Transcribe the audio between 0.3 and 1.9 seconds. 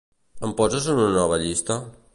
Em poses una nova llista?